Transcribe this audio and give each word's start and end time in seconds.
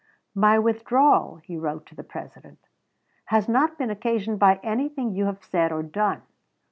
"My 0.33 0.57
withdrawal," 0.57 1.35
he 1.43 1.57
wrote 1.59 1.85
to 1.85 1.95
the 1.95 2.01
President, 2.03 2.69
"has 3.25 3.47
not 3.47 3.77
been 3.77 3.91
occasioned 3.91 4.39
by 4.39 4.59
anything 4.63 5.11
you 5.13 5.25
have 5.25 5.43
said 5.43 5.71
or 5.71 5.83
done. 5.83 6.23